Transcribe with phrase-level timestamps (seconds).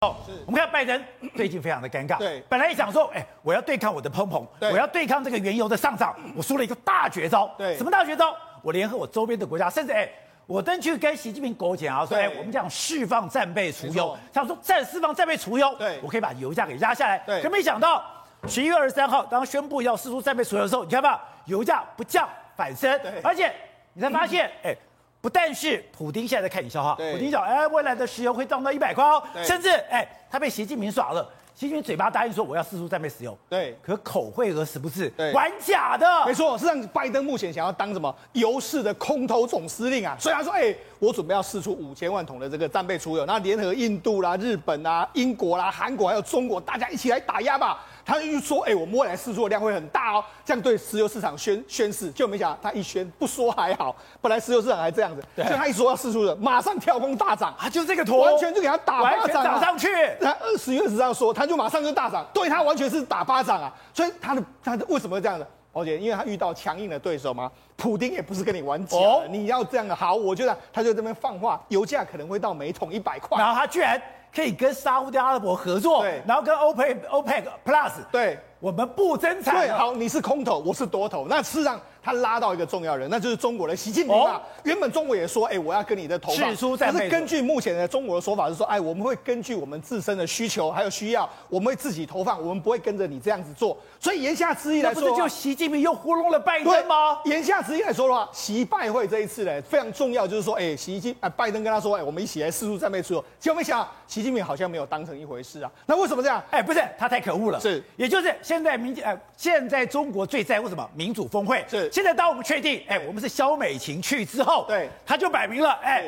[0.00, 0.14] 哦，
[0.46, 1.04] 我们看拜登
[1.34, 2.18] 最近非常的尴尬。
[2.18, 7.52] 对，本来想说，哎，我要对抗我的通膨，我要对抗这个原油的上涨，我输了一个大绝招。
[7.58, 8.32] 对，什么大绝招？
[8.62, 10.08] 我联合我周边的国家，甚至哎，
[10.46, 17.18] 我登去跟习近平勾结啊，说，哎，我们讲释放战备储油，他说再释放战备储油，对，我可以把油价给压下来。
[17.26, 18.00] 对，可没想到
[18.46, 22.88] 十一月二十三号，当宣布要释出战备储油的时候，你看吧，油价不降反升，
[23.24, 23.52] 而且
[23.94, 24.76] 你才发现，哎。
[25.20, 47.84] 不但是普丁现在在看你笑话，普丁讲，哎，未来的石油会涨到一百块哦，甚至哎，他被习近平耍了，习近平嘴巴答应说我要四处战备石油，对，可口惠而实不是，玩假的，没错，是让拜登目前想要当什么油市的空头总司令啊，所以他说，哎，我准备要释出五千万桶的这个战备储油，那联合印度啦、日本啦、英国啦、韩国还有中国，大家一起来打压吧。
[48.08, 59.88] 他就说：“哎、欸，我们未来释出的量会很大哦，这样对石油市场宣宣示，就没想到他一宣不说还好，本来石油市场还这样子，所以他一说要释出的，马上跳空大涨，啊，就这个图，完全就给他打巴掌，涨上去。
[60.18, 63.70] 他二十月十号说，他就马上就大涨，对他完全是打巴掌啊。
[63.92, 65.46] 所以他的他的为什么会这样子？
[65.74, 74.00] 而且，因为他遇到强硬的对手嘛，普丁也不是跟你玩假的，哦、你要这样的好，我觉得他就这边放话，油价可能会到每桶一百块，然后他居然
[74.34, 79.54] 可以跟沙乌地阿拉伯合作，对，然后跟 OPEC OPEC Plus 对。”我们不增产。
[79.54, 81.28] 对，好，你是空头，我是多头。
[81.28, 84.36] 那事实上，他拉到一个重要人，那就是中国的习近平嘛。
[84.36, 86.48] 哦、原本中国也说，哎，我要跟你的头发。
[86.78, 93.76] 但是根据目前的中国的说法是说，哎，我们会根据我们自身的需求还有需要，我们会自己投放，我们不会跟着你这样子做。
[94.00, 97.18] 所以言下之意来说，不是就习近平又糊弄了拜登吗？
[97.24, 103.24] 言下之意来说的话，习拜会这一次呢非常重要，就是说，哎，习近哎拜登跟他说，哎，我们一起来四处战备储油。
[103.38, 105.70] 结果没想到，习近平好像没有当成一回事啊。
[105.86, 106.42] 那为什么这样？
[106.50, 107.60] 哎，不是，他太可恶了。
[107.60, 110.88] 是，也就是现在民呃现在中国最在乎什么？
[110.94, 111.64] 民主峰会。
[111.68, 111.87] 是。
[111.90, 116.04] 现在当我们确定，哎，我们是肖美琴去之后，对，他就摆明了，哎，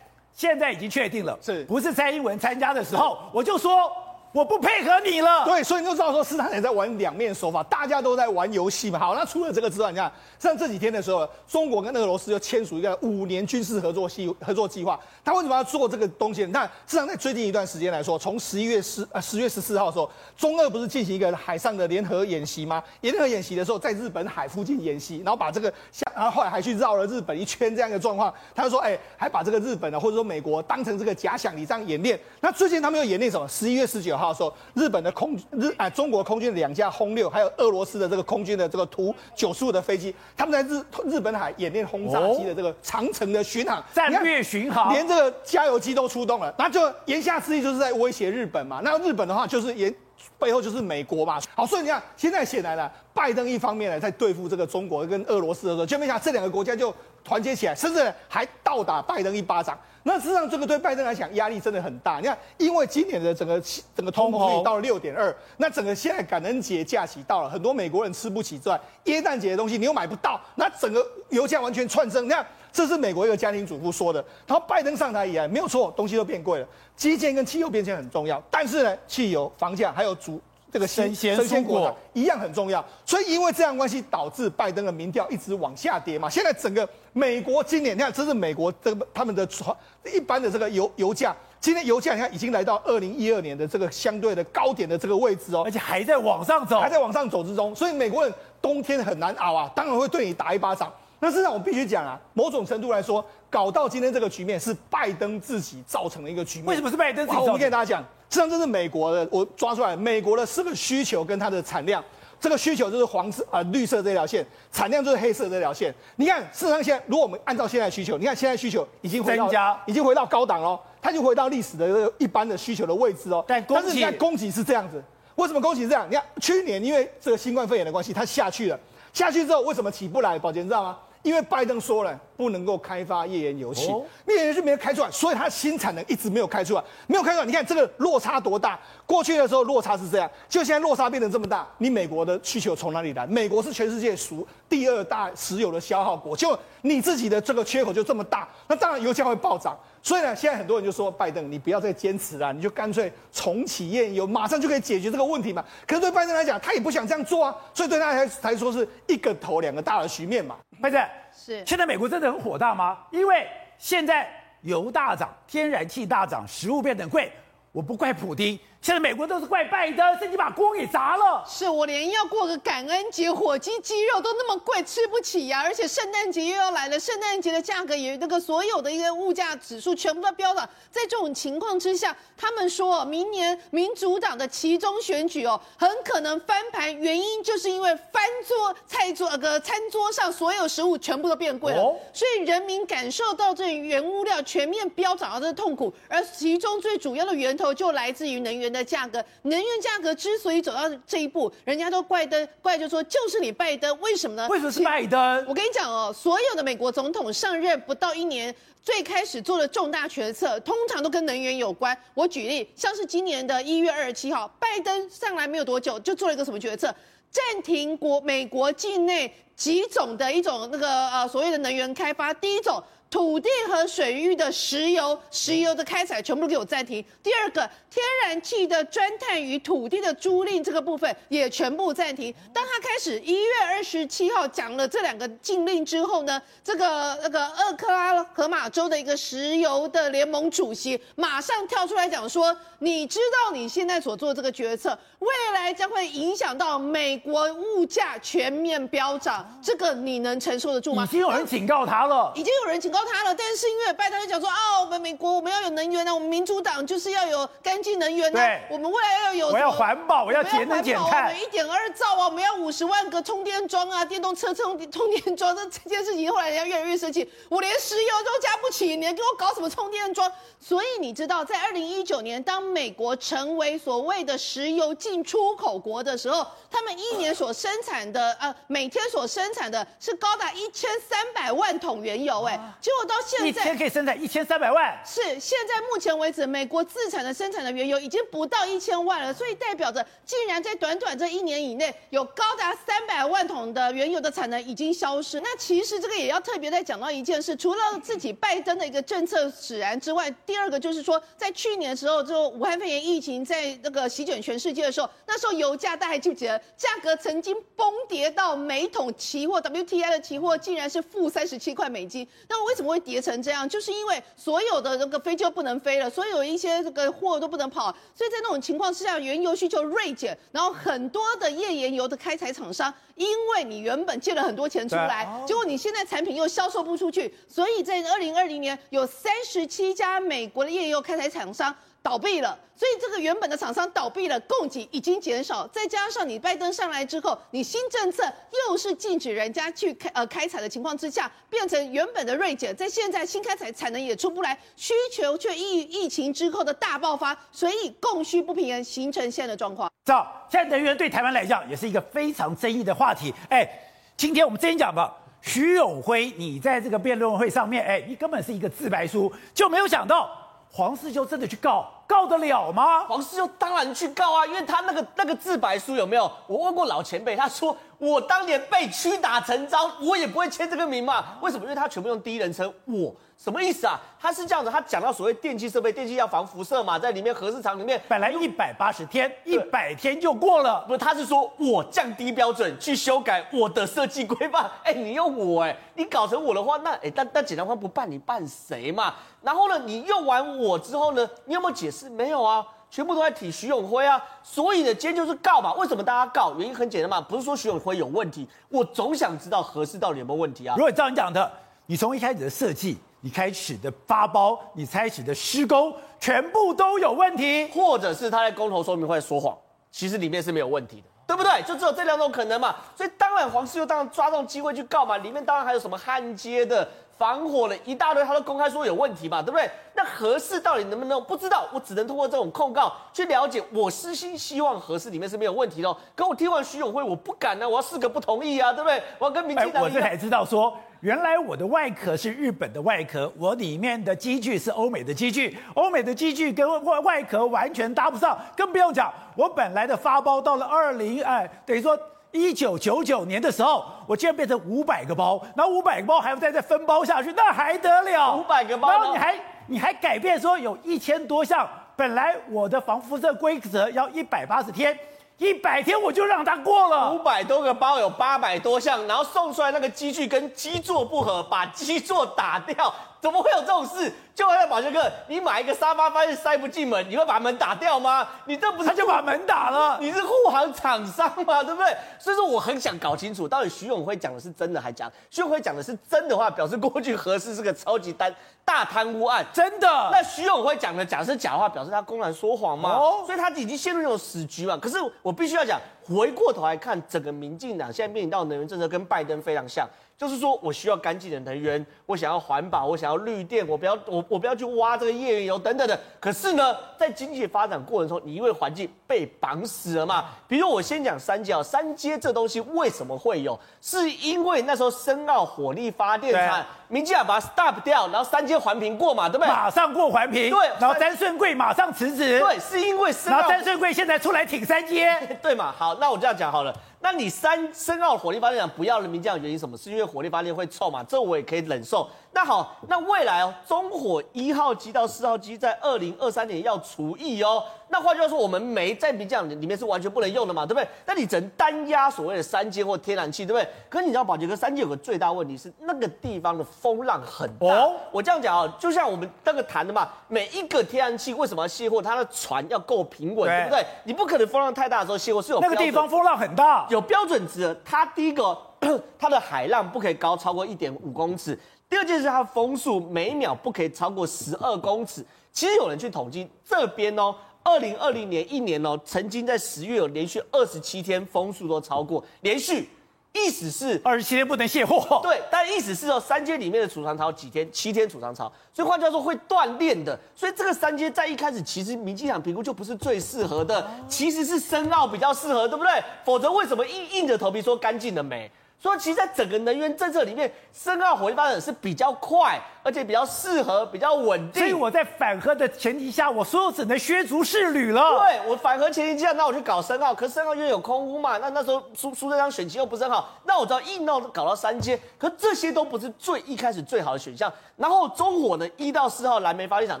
[0.32, 1.64] 现在已经确定了，是。
[1.64, 3.90] 不是蔡英文参加的时候，我就说。
[4.32, 5.44] 我不配合你了。
[5.46, 8.98] 对，所以你就知道说，市场也在玩两面手法，大家都在玩游戏嘛。
[8.98, 14.98] 好，那除了这个之外，你看，像这几天的时候，中国跟俄罗斯就签署一个五年军事合作计合作计划。
[15.24, 16.44] 他为什么要做这个东西？
[16.44, 22.82] 你看，市场在最近一段时间来说，从十一月十呃十月十四号的时候，中俄不是进行一个海上的联合演习吗？
[23.00, 28.32] 联合演习的时候，在日本海附近演习，然后把这个像，然后后来还去绕了日本一圈这样的状况。
[28.54, 32.20] 他就说，哎，还把这个日本呢，或者说美国当成这个假想敌这样演练。
[32.40, 33.48] 那最近他们又演练什么？
[33.48, 34.98] 十一月十九号的时候，日本。
[34.98, 48.80] 的空日啊，中国空军两架轰六，还有俄罗斯的这个空军的这个图九十五的飞机，他们在日日本海演练轰炸机的这个长城的巡航战略巡航，连这个加油机都出动了，那就言下之意就是在威胁日本嘛。
[48.82, 49.88] 那日本的话就是也
[50.36, 51.38] 背后就是美国嘛。
[51.54, 56.92] 好，所以你看现在显然了，拜登一方面呢在对付这个中国跟俄罗斯的时候，就没想到这两个国家就
[57.28, 59.78] 团结起来，甚至还倒打拜登一巴掌。
[60.04, 62.18] 那事实上，这个对拜登来讲压力真的很大。
[62.18, 63.60] 你看，因为今年的整个
[63.94, 72.24] 整个通膨率到了六点二，那整个现在感恩节假期到了，很多美国人吃不起之外，耶诞节的东西你又买不到，那整个油价完全窜升。
[72.24, 74.24] 你看，这是美国一个家庭主妇说的。
[74.46, 76.66] 他说，拜登上台以来没有错，东西都变贵了，
[76.96, 80.40] 基建跟汽油变迁很重要，但是呢，汽油、房价还有主。
[80.70, 86.28] 这个生鲜生鲜果一样很重要，所以因为这样关系导致拜登的民调一直往下跌嘛。
[86.28, 89.74] 现在整个美国今年，你看这是美国这个他们的船
[90.14, 97.74] 一般的这个油油价，今天油价你看已经来到二零一二年的这个相对的高点的这个位置哦，而且还在往上走，还在往上走之中。
[97.74, 100.92] 所以美国人冬天很难熬啊，当然会对你打一巴掌。
[101.20, 106.68] 那事实上我必须讲啊，某种程度来说，搞到今天这个局面是拜登自己造成的一个局面。
[106.68, 107.54] 为什么是拜登自己造成？
[107.54, 108.04] 我跟大家讲。
[108.30, 112.04] 实际上这是美国的，我抓出来，美国的四个需求跟它的产量，
[112.38, 115.94] 这个需求就是黄色啊、呃、绿色这条线，产量就是黑色这条线。
[116.16, 123.44] 你看，事实上现在如果我们按照现在需求，你看现在需求已经回到增加，已经回到高档喽，它就回到历史的一般的需求的位置哦。
[123.48, 125.02] 但但是你看供给是这样子，
[125.36, 126.06] 为什么供给是这样？
[126.08, 128.78] 你看去年因为这个新冠肺炎的关系，它下去了，
[129.12, 130.38] 下去之后为什么起不来？
[130.38, 130.98] 宝杰你知道吗？
[131.22, 133.88] 因为拜登说了不能够开发页岩油气，
[134.28, 137.44] 页岩油气没有开出来，所以它新产能一直没有开出来，没有开出来。
[137.44, 138.78] 你看这个落差多大？
[139.04, 141.66] 过去的时候落差是这样，就现在落差变成这么大。
[141.78, 143.26] 你美国的需求从哪里来？
[143.26, 149.76] 美国是全世界数第二大石油的消耗国，就你自己的这个缺口就这么大，那当然油价会暴涨。
[150.00, 155.64] 所以呢，现在很多人就说拜登，你不要再坚持了，你就干脆重启页岩油，马上就可以解决这个问题嘛。
[155.88, 160.54] 可是对拜登来讲，他也不想这样做啊，所以对他来才说是一个头两个大的局面嘛。
[160.80, 161.02] 拜登
[161.38, 162.98] 是现在美国真的很火大吗？
[163.12, 163.46] 因为
[163.78, 164.28] 现在
[164.62, 167.30] 油大涨，天然气大涨，食物变得贵。
[167.70, 171.44] 我不怪普丁，现在美国都是怪拜登，甚至把锅给砸了。
[171.46, 175.64] 是我连要过个感恩节，火鸡鸡肉都那么贵，吃不起呀、啊！
[175.64, 180.68] 而且圣诞节又要来了，圣诞节的价格也那个所有的一个物价指数全部都飙涨。
[180.90, 197.74] 在这种情况之下，他们说明年民主党的其中选举哦，很可能翻盘，原因就是因为翻桌菜桌那个餐桌上所有食物全部都变贵了，哦、所以人民感受到这原物料全面飙涨的这个痛苦，而其中最主要的源头。
[197.78, 204.48] 就来自于能源的价格，能源价格之所以走到这一步，人家都怪登怪就说就是你拜登，为什么呢？
[204.48, 205.44] 为什么是拜登？
[205.46, 211.96] 我跟你讲哦，所有的美国总统上任不到一年，最开始做的重大决策，通常都跟能源有关。
[212.14, 216.94] 我举例，像是今年的一月二十七号，拜登上来没有多久，就做了一个什么决策？
[217.30, 222.82] 暂停国美国境内几种的一种那个呃所谓的能源开发，第一种。
[223.10, 227.02] 土地和水域的石油、石油的开采全部都给我暂停。
[227.22, 232.34] 第二个，天然气的钻探与土地的租赁这个部分也全部暂停。
[232.52, 252.97] 当他开始一月二十七号讲了这两个禁令之后呢，这个那个俄克拉荷马州的一个石油的联盟主席马上跳出来讲说：“你知道你现在所做的这个决策，未来将会影响到美国物价全面飙涨，这个你能承受得住吗？”已经有人警告他了，已经有人警告。
[253.04, 258.40] 他了，但是因为拜登就讲说哦，我们美国我们要有能源呢，我们民主党就是要有干净能源呢，
[258.70, 270.30] 我们未来要有，我要环保，我要节能减碳，我们一点二兆啊，我们要五十万个充电桩啊，电动车充充电桩，这这件事情后来人家越来越生气，我连石油都加不起，你还给我搞什么充电桩？
[270.60, 282.58] 所以你知道，在二零一九年，当美国成为所谓的石油进出口国的时候，他们一年所生产的呃，每天所生产的是高达一千三百万桶原油，哎。
[282.88, 284.98] 结果到现在，一天可以生产一千三百万。
[285.04, 295.38] 是，现在目前为止，美国自产的生产的原油已经不到一千万了，所以代表着，竟然在短短这一年以内，有高达三百万桶的原油的产能已经消失。
[295.40, 312.26] 那其实这个也要特别再讲到一件事，除了自己拜登的一个政策使然之外，第二个就是说，在去年的时候，就武汉肺炎疫情在那个席卷全世界的时候，那时候油价大家还记不记得，价格曾经崩跌到每桶期货 WTI 的期货竟然是负三十七块美金。
[312.48, 313.68] 那为什么会跌成这样？
[313.68, 331.74] 就是因为所有的那个飞机都不能飞了，所以有一些这个货都不能跑，所以在那种情况之下，原油需求锐减，然后很多的页岩油的开采厂商，因为你原本借了很多钱出来，结果你现在产品又销售不出去，所以在二零二零年有三十七家美国的页岩油开采厂商。
[332.02, 338.24] 倒闭了，所以这个原本的厂商倒闭了，供给已经减少，再加上你拜登上来之后，你新政策
[338.68, 349.90] 又是禁止人家去开呃开采的情况之下，变成原本的锐减，在现在新开采产能也出不来，需求却疫疫情之后的大爆发，所以供需不平衡，形成现在的状况。
[350.06, 353.34] 知道现在能源对台湾来讲也是一个非常争议的话题。
[353.50, 353.68] 哎，
[354.16, 360.30] 今天我们先讲吧，徐永辉，你在这个辩论会上面，哎，你根本是一个自白书，就没有想到
[360.70, 361.90] 黄世修真的去告。
[362.06, 363.04] 告得了吗？
[363.04, 366.30] 黄世修当然去告啊，因为他那个那个自白书有没有？
[366.46, 371.36] 我问过老前辈，他说我当年被屈打成招，我也不会签这个名嘛。
[371.40, 371.64] 为什么？
[371.64, 374.00] 因为他全部用第一人称我，什么意思啊？
[374.20, 380.84] 他是这样子，他讲到所谓电器设备，电器要防辐射嘛，在里面核市场里面本来一百八十天，一百天就过了。
[380.86, 384.70] 不是，他是说我降低标准去修改我的设计规范。
[384.84, 389.14] 哎，你用我哎，你搞成我的话，那哎，但但检察官不办，你办谁嘛？
[389.42, 392.08] 然后呢，你用完我之后呢，你有没有解释？
[392.08, 395.74] 没有啊，全部都在提徐永辉啊，所以呢，今天就是告嘛。
[395.74, 396.54] 为什么大家告？
[396.56, 400.74] 原因很简单嘛，不是说徐永辉有问题，我总想知道核四到底有没有问题啊。
[400.76, 401.50] 如果照你讲的，
[401.86, 409.56] 你从一开始的设计，你开始的发包，你开始的施工，全部都有问题，或者是他在公投说明会说谎，
[409.90, 411.62] 其实里面是没有问题的，对不对？
[411.64, 412.74] 就只有这两种可能嘛。
[412.96, 416.88] 所以当然黄士修当然抓这种机会去告嘛，里面当然还有什么焊接的。
[417.18, 419.68] 防火了一大堆，他都公开说有问题嘛，对不对？
[419.94, 421.22] 那合适到底能不能？
[421.24, 423.60] 不知道，我只能通过这种控告去了解。
[423.72, 425.96] 我私心希望合适里面是没有问题的。
[426.14, 429.02] 可我听完徐永辉，我不敢呢、啊，我要四个不同意啊，对不对？
[429.18, 429.82] 我要跟民进党。
[429.82, 441.98] 我这才知道说，原来我的外壳是日本的外壳，我里面的机具是欧美的机具，欧美的机具跟外外壳完全搭不上，更不用讲，我本来的发包到了二零哎，等于说。
[442.30, 448.36] 一九九九年的时候，我竟然变成五百个包，然后五百个包还要再再分包下去，那还得了？
[448.36, 449.34] 五百个包，然后你还
[449.66, 454.98] 你还改变说有一千多项，本来我的防辐射规则要一百八十天，
[455.38, 457.12] 一百天我就让它过了。
[457.12, 462.92] 五百多个包有八百多项，然后送出来那个机具跟基座不合，把基座打掉。
[463.20, 464.12] 怎么会有这种事？
[464.34, 468.26] 就好像马修克，你买一个沙发发现塞不进门，你会把门打掉吗？
[468.44, 469.98] 你这不是他就把门打了？
[470.00, 471.96] 你是护航厂商嘛，对不对？
[472.20, 475.10] 所以说我很想搞清楚，到底徐永辉讲的是真的还假？
[475.30, 478.32] 徐永辉讲的是真的话，表示过去核四是个超级单
[478.64, 479.88] 大贪污案，真的。
[480.12, 482.90] 那徐永辉讲的假是假的话，表示他公然说谎吗？
[482.90, 484.76] 哦，所以他已经陷入那种死局嘛。
[484.76, 489.88] 可是我必须要讲，回过头来看，整个民进党现在面临到能源政策跟拜登非常像。
[490.16, 495.96] 就是说我需要干净的能源，我想要环保，我想要绿电，我不要我我不要去挖这个页岩油等等的。
[496.18, 500.24] 可是呢，在经济发展过程中，你因为环境被绑死了嘛。
[500.48, 503.56] 比如我先讲三阶啊，三阶这东西为什么会有？
[503.80, 509.48] 是因为那时候深澳火力发电厂，民进党把它 stop 掉，然后三阶环评过嘛，对不对？
[509.48, 510.68] 马上过环评，对。
[510.80, 513.38] 然后詹顺贵马上辞职，对，是因为深澳。
[513.38, 515.72] 然后詹顺贵现在出来挺三阶， 对嘛？
[515.78, 516.74] 好，那我这样讲好了。
[517.00, 519.76] 那你三深澳火力发电厂不要人，民这样原因什么？
[519.76, 521.02] 是因为火力发电会臭嘛？
[521.04, 522.08] 这我也可以忍受。
[522.32, 527.64] 那好，那未来哦，中火一号机到四号机在二零二三年要除役哦。
[527.90, 530.86] 那换句话说，我们煤在民进党里面是完全不能用的嘛，对不对？
[531.06, 533.66] 那你只能单压所谓的三阶或天然气，对不对？
[533.88, 537.66] 可是你知道宝杰哥，三阶有个最大问题是那个地方的风浪很大。
[537.66, 542.02] 哦，我这样讲啊，就像我们那个谈的嘛，每一个天然气为什么要卸货？
[542.02, 543.86] 它的船要够平稳，对不对？
[544.04, 547.76] 你不可能风浪太大的时候卸货，是有那个地方风浪很大，有标准值。
[547.84, 548.56] 它第一个，
[549.18, 551.58] 它的海浪不可以高超过一点五公尺。
[551.88, 555.24] 第二件事，它的风速每秒不可以超过十二公尺。
[555.52, 562.88] 其实有人去统计这边哦，二零二零年一年哦，曾经在十月有连续二十七天风速都超过，连续，
[563.32, 565.20] 意思是二十七天不能卸货。
[565.22, 567.70] 对，但意思是说，三阶里面的储藏槽几天？
[567.70, 570.18] 七天储藏槽，所以换句话说会断链的。
[570.34, 575.92] 所以这个三阶在一开始其实民进党评估就不是最适合的，其实是深奥比较适合，对不对？
[576.24, 578.50] 否则为什么硬硬着头皮说干净的煤？
[578.80, 584.62] 所以其实，在整个能源政策里面，深澳火力发展是比较快，而且比较适合、比较稳定。
[584.62, 588.20] 所以我在反核的前提下，我所有只能削足适履了。
[588.20, 597.52] 对，我反核前提下，那我去搞深澳，可是深澳因为有空屋嘛，那那时候苏苏贞昌选情又不是很好，那我只要硬闹搞到三阶，可这些都不是最一开始最好的选项。
[597.76, 600.00] 然后中火呢，一到四号燃煤发电厂，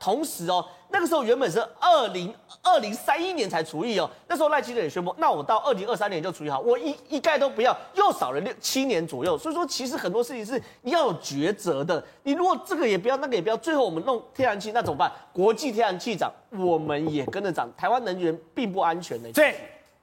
[0.00, 0.66] 同时哦。
[0.88, 9.36] 那个时候原本是二零二零三一年才除役哦，那时候赖清德也宣布，那我到二零二三年就除役好，我一一概都不要，又少了六七年左右。
[9.36, 12.02] 所以说，其实很多事情是你要有抉择的。
[12.22, 15.10] 你如果这个也不要，那个也不要，最后我们弄天然气，那怎么办？
[15.32, 19.30] 国际天然气涨，我们也跟着涨，台湾能源并不安全的。
[19.32, 19.56] 对，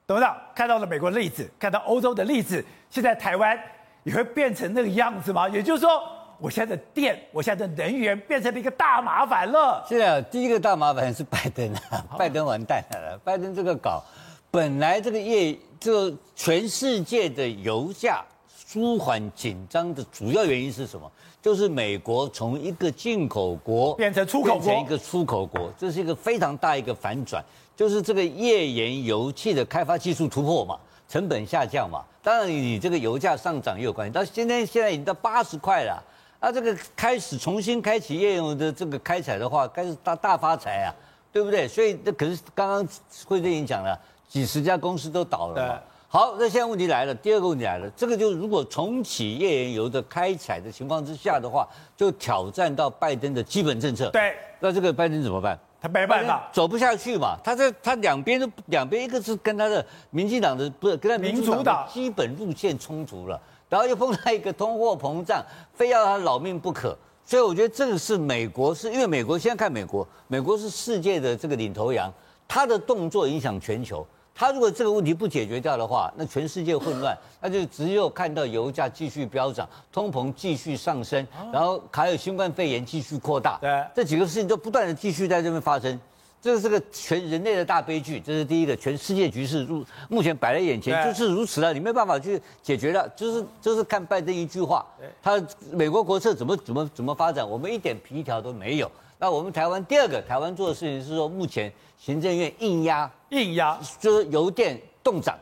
[0.06, 3.58] 董事长看到了美国的例子，看到欧洲的例子，现在台湾
[4.04, 5.48] 也会变成那个样子吗？
[5.48, 6.02] 也就是说。
[6.38, 9.84] 我现在的电，我现在的能源变成了一个大麻烦了。
[9.88, 13.18] 现在第一个大麻烦是拜登啊，拜登完蛋了。
[13.24, 14.02] 拜登这个搞，
[14.50, 18.22] 本来这个业，就全世界的油价
[18.66, 21.10] 舒缓紧张的主要原因是什么？
[21.40, 27.44] 就是美国从一个进口国变成出口国，变成一个出口国，这是一个非常大一个反转。
[27.76, 32.02] 就是这个页岩油气的开发技术突破嘛，成本下降嘛。
[32.22, 34.12] 当然，你这个油价上涨也有关系。
[34.12, 36.02] 到现在现在已经到八十块了。
[36.44, 40.94] 那这个开始重新开启页岩油的这个开采的话，该是大大发财啊，
[41.32, 41.66] 对不对？
[41.66, 42.86] 所以那可是刚刚
[43.26, 43.98] 惠贞已经讲了，
[44.28, 45.80] 几十家公司都倒了嘛。
[46.06, 54.10] 好，那现在问题来了，第二个问题来了，这个就是如果重启页岩油的开采的情况之下的话，就挑战到拜登的基本政策。
[54.10, 55.58] 对，那这个拜登怎么办？
[55.80, 57.38] 他没办法，走不下去嘛。
[57.42, 63.40] 他在他两边都两边，一个是跟他的民进党的不是跟他民主党的基本路线冲突了。
[63.74, 72.08] 然后又碰到一个通货膨胀，非要他老命不可，所以我觉得这个是美国，是因为美国现在看美国，美国是世界的这个领头羊，
[72.46, 85.98] 他的动作影响全球，他如果这个问题不解决掉的话，那全世界混乱，那就只有看到油价继续飙涨，通膨继续上升，然后还有新冠肺炎继续扩大，对，这几个事情都不断的继续在这边发生。
[86.44, 94.84] 这是个全人类的大悲剧，这是第一个，全世界局势如目前摆在眼前就是如此了，你没办法去解决了，就是就是看拜登一句话，
[95.22, 98.92] 他美国国策怎么怎么怎么发展，我们一点皮条都没有。
[99.18, 105.34] 那我们台湾第二个，台湾做的事情是说，目前行政院硬压硬压，就是油电动涨，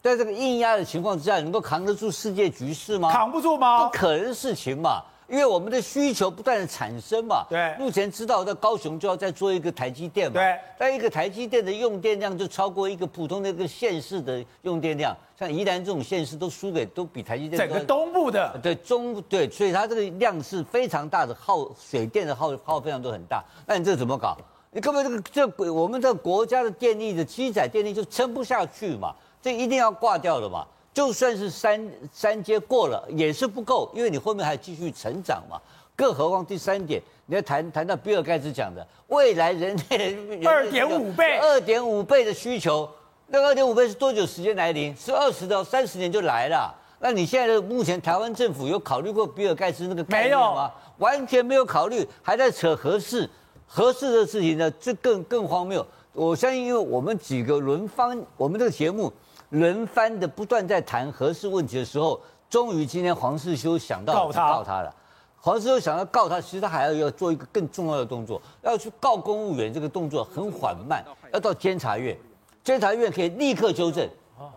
[0.00, 3.10] 在这个硬压的情况之下，能够扛得住世界局势吗？
[3.10, 3.88] 扛不住吗？
[3.88, 5.02] 不可能的事情嘛。
[5.26, 24.36] 因为我们的需求不断的产生嘛，对，目前知道在高雄就要再做一个台积电嘛，对，但一个台积电的用电量就超过一个普通的一个县市的用电量，像宜兰这种县市都输给都比台积电整个东部的，对中对，所以它这个量是非常大的，耗水电的耗耗费量都很大，那你这怎么搞？
[24.70, 30.66] 你根本这个这我们的国家的电力的基载电力就撑不下去嘛，这一定要挂掉的嘛。
[30.94, 35.60] 就算是三三阶过了，也是不够，因为你后面还继续成长嘛。
[35.96, 42.88] 更何况第三点，你要谈谈到比尔盖茨讲的未来人类 二点五倍，二点五倍的需求，
[43.26, 44.96] 那二点五倍是多久时间来临？
[44.96, 46.74] 是二十到三十年就来了。
[47.00, 50.72] 那你现在的目前台湾政府有考虑过比尔盖茨那个概念吗？
[50.98, 53.28] 完全没有考虑，还在扯合适
[53.66, 55.84] 合适的事情呢，这更更荒谬。
[56.12, 59.12] 我相信，因为我们几个轮番，我们这个节目
[59.54, 62.20] 轮番的不断在谈核四问题的时候，
[62.50, 64.94] 终于今天黄世修想到告他，告他了。
[65.40, 72.16] 黄世修想要告他，其实他还要要做一个更重要的动作，要去告公务员，这个动作很缓慢，要到监察院，
[72.62, 74.08] 监察院可以立刻纠正，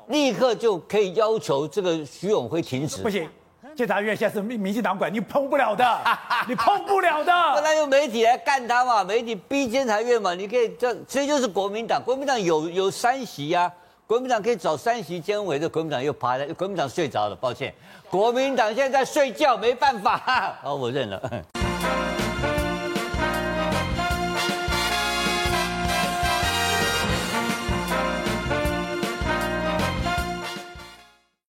[0.08, 3.02] 立刻就可以要求这个徐永辉停职。
[3.02, 3.30] 不行。
[3.76, 5.86] 监察院现在是民民进党管，你碰不了的，
[6.50, 7.32] 你碰不了的。
[7.54, 13.74] 不然用媒体来干他嘛，媒体逼监察院嘛，你可以这，其实就是国民党，国民党有有三席呀、啊，
[14.08, 17.74] 国民党可以找三席监委，这国民党又趴了，国民党睡着了，抱歉，
[18.10, 21.22] 国民党现在在睡觉，没办法，好， 我认了。